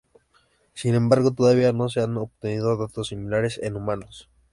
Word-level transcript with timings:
Sin 0.73 0.95
embargo, 0.95 1.29
todavía 1.29 1.73
no 1.73 1.87
se 1.87 2.01
han 2.01 2.17
obtenido 2.17 2.75
datos 2.75 3.09
similares 3.09 3.59
en 3.61 3.75
humanos. 3.75 4.27